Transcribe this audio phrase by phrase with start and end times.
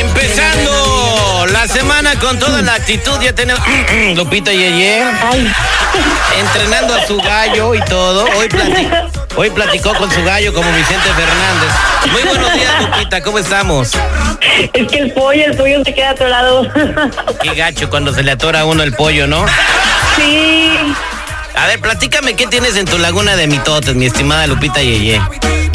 [0.00, 3.62] Empezando la semana con toda la actitud, ya tenemos
[4.14, 5.02] Lupita Yeye
[6.38, 8.24] entrenando a su gallo y todo.
[8.36, 8.90] Hoy, plati-
[9.36, 12.12] hoy platicó con su gallo como Vicente Fernández.
[12.12, 13.92] Muy buenos días, Lupita, ¿cómo estamos?
[14.72, 16.70] Es que el pollo, el pollo se queda atorado.
[17.42, 19.46] Qué gacho cuando se le atora a uno el pollo, ¿no?
[20.16, 20.70] sí.
[21.56, 25.20] A ver, platícame qué tienes en tu laguna de mitotes, mi estimada Lupita Yeye.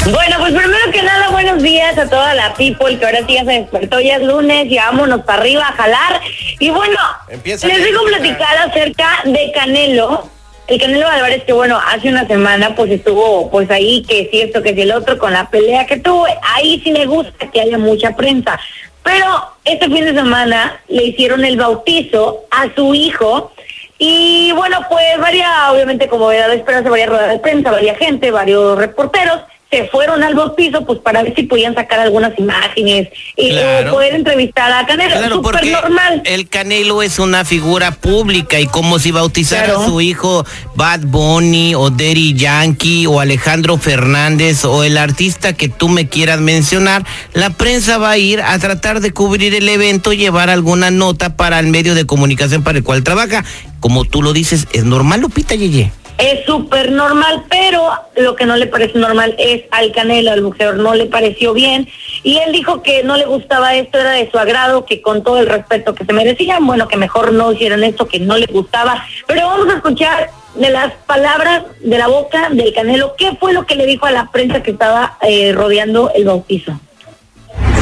[0.04, 3.44] Bueno, pues primero que nada, buenos días a toda la people que ahora sí ya
[3.44, 6.20] se despertó, ya es lunes, y vámonos para arriba a jalar.
[6.58, 6.98] Y bueno,
[7.28, 10.28] Empieza les digo platicar acerca de Canelo.
[10.66, 14.62] El Canelo Álvarez, que bueno, hace una semana pues estuvo pues ahí, que si esto,
[14.62, 16.26] que si el otro, con la pelea que tuvo.
[16.54, 18.60] Ahí sí me gusta que haya mucha prensa.
[19.02, 23.52] Pero este fin de semana le hicieron el bautizo a su hijo.
[23.98, 28.30] Y bueno, pues varia, obviamente como era de esperarse, varias ruedas de prensa, varias gente,
[28.30, 29.40] varios reporteros
[29.70, 33.90] se fueron al bautizo pues para ver si podían sacar algunas imágenes y Claro.
[33.90, 35.16] o poder entrevistar a Canelo.
[35.16, 36.22] Claro, porque normal.
[36.24, 39.82] el Canelo es una figura pública y como si bautizara Claro.
[39.82, 45.68] a su hijo Bad Bunny o Daddy Yankee o Alejandro Fernández o el artista que
[45.68, 50.12] tú me quieras mencionar, la prensa va a ir a tratar de cubrir el evento,
[50.12, 53.44] llevar alguna nota para el medio de comunicación para el cual trabaja.
[53.78, 55.92] Como tú lo dices, es normal, Lupita Yeye.
[56.20, 60.76] Es súper normal, pero lo que no le parece normal es al Canelo, al boxeador,
[60.76, 61.88] no le pareció bien.
[62.22, 65.38] Y él dijo que no le gustaba esto, era de su agrado, que con todo
[65.38, 69.02] el respeto que se merecían, bueno, que mejor no hicieran esto, que no le gustaba.
[69.26, 73.64] Pero vamos a escuchar de las palabras de la boca del Canelo, qué fue lo
[73.64, 76.78] que le dijo a la prensa que estaba eh, rodeando el bautizo.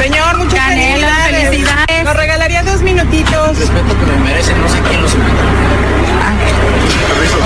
[0.01, 2.05] Señor, muchas Canelo, felicidades.
[2.05, 3.59] Nos regalaría dos minutitos.
[3.59, 4.88] respeto que me merecen, no sé.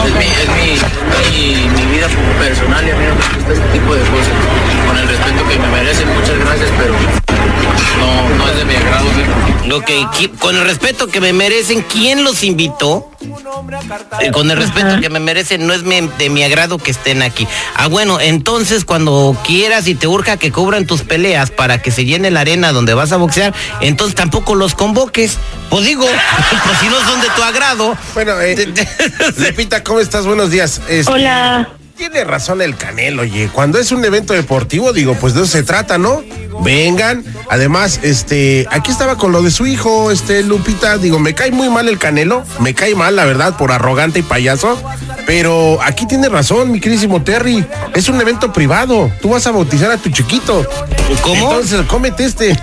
[0.05, 0.49] Es, mi, es
[1.31, 2.09] mi, mi, vida
[2.41, 4.35] personal y a mí no me gusta este tipo de cosas.
[4.87, 6.95] Con el respeto que me merecen, muchas gracias, pero
[8.01, 9.07] no, no es de mi agrado.
[9.15, 9.52] ¿sí?
[10.39, 13.09] Con el respeto que me merecen, ¿quién los invitó?
[14.21, 17.23] Eh, con el respeto que me merecen, no es mi- de mi agrado que estén
[17.23, 17.47] aquí.
[17.75, 22.05] Ah, bueno, entonces cuando quieras y te urja que cubran tus peleas para que se
[22.05, 25.39] llene la arena donde vas a boxear, entonces tampoco los convoques.
[25.71, 26.05] Pues digo,
[26.67, 27.97] pues si no son de tu agrado.
[28.15, 28.73] Bueno, eh,
[29.39, 30.27] Lupita, ¿cómo estás?
[30.27, 30.81] Buenos días.
[30.89, 31.69] Este, Hola.
[31.97, 33.49] Tiene razón el Canelo, oye.
[33.53, 36.23] Cuando es un evento deportivo, digo, pues de eso se trata, ¿no?
[36.61, 37.25] Vengan.
[37.49, 40.99] Además, este, aquí estaba con lo de su hijo, este, Lupita.
[40.99, 42.45] Digo, me cae muy mal el Canelo.
[42.61, 44.81] Me cae mal, la verdad, por arrogante y payaso.
[45.27, 47.67] Pero aquí tiene razón, mi queridísimo Terry.
[47.95, 49.11] Es un evento privado.
[49.21, 50.67] Tú vas a bautizar a tu chiquito.
[51.23, 51.51] ¿Cómo?
[51.51, 52.59] Entonces, cómete este.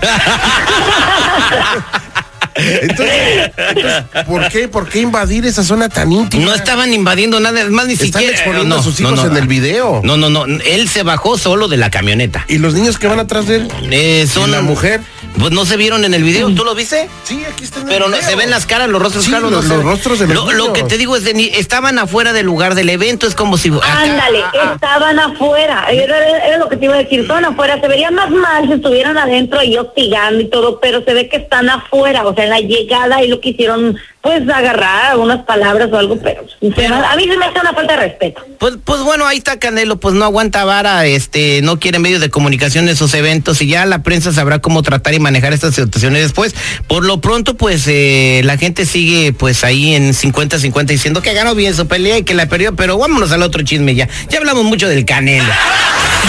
[2.82, 6.44] Entonces, entonces, ¿por qué, por qué invadir esa zona tan íntima?
[6.44, 8.32] No estaban invadiendo nada, es más ni Están siquiera.
[8.32, 9.30] exponiendo no, a sus no, hijos no.
[9.30, 10.00] en el video.
[10.04, 10.44] No, no, no.
[10.44, 12.44] Él se bajó solo de la camioneta.
[12.48, 13.68] ¿Y los niños que van atrás de él?
[13.90, 15.00] Eh, son ¿Y la mujer?
[15.38, 17.08] Pues no se vieron en el video, ¿tú lo viste?
[17.24, 17.86] Sí, aquí están.
[17.86, 20.52] Pero no, se ven las caras, los rostros Sí, claros, los- rostros de los lo,
[20.52, 23.56] lo que te digo es de ni- estaban afuera del lugar del evento, es como
[23.56, 24.42] si acá- Ándale,
[24.74, 28.30] estaban afuera, era, era lo que te iba a decir, estaban afuera, se vería más
[28.30, 32.34] mal si estuvieran adentro y hostigando y todo, pero se ve que están afuera, o
[32.34, 37.16] sea, en la llegada y lo quisieron, pues, agarrar unas palabras o algo, pero, a
[37.16, 38.42] mí se me hace una falta de respeto.
[38.58, 42.28] Pues, pues bueno, ahí está Canelo, pues no aguanta vara, este, no quiere medios de
[42.28, 46.22] comunicación en esos eventos y ya la prensa sabrá cómo tratar y manejar estas situaciones
[46.22, 46.54] después.
[46.86, 51.54] Por lo pronto, pues eh, la gente sigue pues ahí en 50-50 diciendo que ganó
[51.54, 54.08] bien su pelea y que la perdió, pero vámonos al otro chisme ya.
[54.28, 55.52] Ya hablamos mucho del Canelo.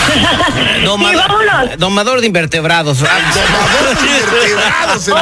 [1.78, 3.02] Domador, de invertebrados.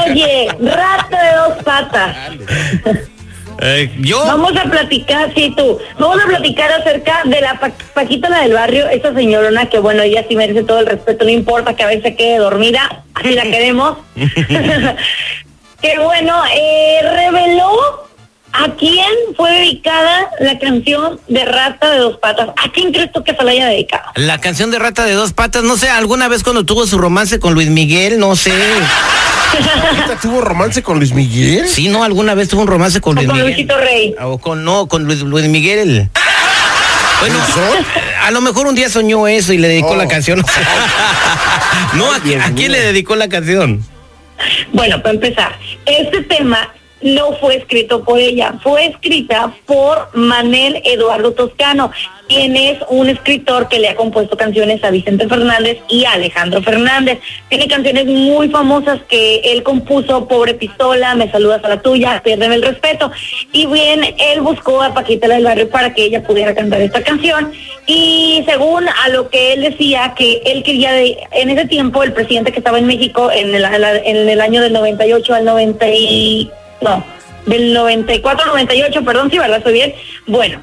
[0.07, 2.15] Oye, rato de dos patas.
[3.61, 4.25] Eh, yo.
[4.25, 5.77] Vamos a platicar, sí, tú.
[5.99, 10.01] Vamos a platicar acerca de la Pa- Paquita, la del barrio, esa señorona que, bueno,
[10.01, 13.43] ella sí merece todo el respeto, no importa que a veces quede dormida, así la
[13.43, 13.97] queremos.
[14.15, 18.07] que, bueno, eh, reveló
[18.51, 19.05] a quién
[19.37, 22.49] fue dedicada la canción de Rata de Dos Patas.
[22.49, 24.03] ¿A quién crees tú que se la haya dedicado?
[24.15, 27.39] La canción de Rata de Dos Patas, no sé, alguna vez cuando tuvo su romance
[27.39, 28.51] con Luis Miguel, no sé.
[29.89, 31.67] ¿Ahorita tuvo romance con Luis Miguel?
[31.67, 33.51] Sí, no, alguna vez tuvo un romance con O Luis con Miguel.
[33.53, 34.15] Luisito Rey.
[34.21, 36.09] O con, no, con Luis, Luis Miguel.
[37.19, 37.37] Bueno,
[38.23, 39.95] a lo mejor un día soñó eso y le dedicó Oh.
[39.95, 40.39] la canción.
[41.95, 43.83] no, ¿a, quién- a quién le dedicó la canción?
[44.71, 45.55] Bueno, para empezar,
[45.85, 46.69] este tema
[47.01, 51.91] no fue escrito por ella, fue escrita por Manel Eduardo Toscano,
[52.27, 56.61] quien es un escritor que le ha compuesto canciones a Vicente Fernández y a Alejandro
[56.61, 57.19] Fernández.
[57.49, 62.55] Tiene canciones muy famosas que él compuso, Pobre Pistola, Me saludas a la tuya, Piérdeme
[62.55, 63.11] el respeto.
[63.51, 67.51] Y bien, él buscó a Paquita del Barrio para que ella pudiera cantar esta canción.
[67.87, 72.13] Y según a lo que él decía, que él quería, de, en ese tiempo, el
[72.13, 76.51] presidente que estaba en México en el, en el año del 98 al 90 y...
[76.81, 77.03] No,
[77.45, 79.93] del 94 al 98, perdón, si verdad estoy bien.
[80.27, 80.61] Bueno,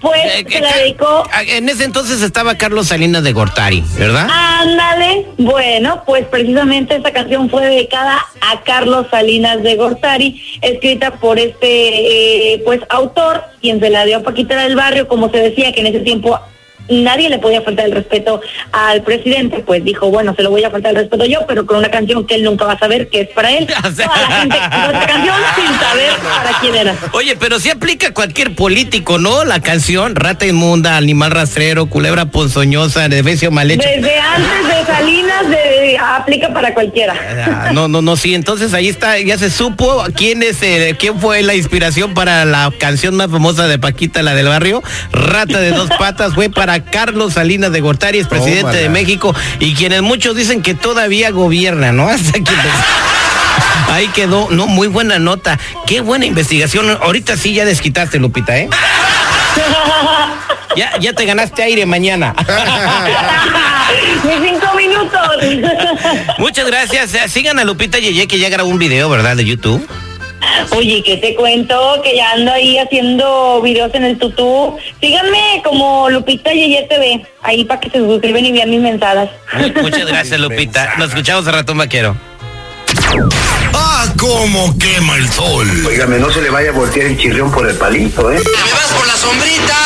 [0.00, 4.28] pues Eh, se la ca- dedicó En ese entonces estaba Carlos Salinas de Gortari, ¿verdad?
[4.30, 11.38] Ándale, bueno, pues precisamente esta canción fue dedicada a Carlos Salinas de Gortari, escrita por
[11.38, 15.72] este eh, pues autor, quien se la dio a Paquita del Barrio, como se decía
[15.72, 16.38] que en ese tiempo
[16.88, 18.40] nadie le podía faltar el respeto
[18.72, 21.76] al presidente, pues dijo, bueno, se lo voy a faltar el respeto yo, pero con
[21.78, 23.66] una canción que él nunca va a saber que es para él.
[23.86, 26.94] O sea- Toda la gente escuchó esta canción sin saber para quién era.
[27.12, 29.44] Oye, pero sí aplica cualquier político, ¿no?
[29.44, 33.88] La canción, rata inmunda, animal rastrero, culebra ponzoñosa, nevecio mal hecho.
[33.88, 37.14] Desde antes de Salinas de, aplica para cualquiera.
[37.46, 41.18] Ah, No, no, no, sí, entonces ahí está, ya se supo quién es, eh, quién
[41.20, 45.70] fue la inspiración para la canción más famosa de Paquita, la del barrio, Rata de
[45.70, 48.78] dos patas, fue para Carlos Salinas de Gortari, es presidente Tómala.
[48.78, 52.08] de México, y quienes muchos dicen que todavía gobierna, ¿no?
[52.08, 52.52] Hasta que
[53.88, 58.68] Ahí quedó, no, muy buena nota, qué buena investigación, ahorita sí ya desquitaste, Lupita, ¿eh?
[60.76, 62.34] Ya, ya te ganaste aire mañana.
[64.24, 65.20] Mis cinco minutos.
[66.38, 67.32] Muchas gracias.
[67.32, 69.36] Sigan a Lupita Yeye que ya grabó un video, ¿verdad?
[69.36, 69.86] De YouTube.
[70.70, 72.00] Oye, ¿qué te cuento?
[72.02, 74.76] Que ya ando ahí haciendo videos en el tutú.
[75.00, 79.30] Síganme como Lupita Yeye TV, ahí para que se suscriben y vean mis mensadas.
[79.54, 80.94] Mu- Muchas gracias, Lupita.
[80.98, 82.16] Nos escuchamos a ratón vaquero.
[83.74, 85.68] ¡Ah, cómo quema el sol!
[85.86, 88.38] Óigame, no se le vaya a voltear el chirrión por el palito, ¿eh?
[88.38, 89.76] ¿Me vas por la sombrita?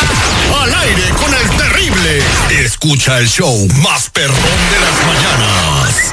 [0.62, 2.22] Al aire con el terrible.
[2.64, 6.12] Escucha el show más perrón de las mañanas.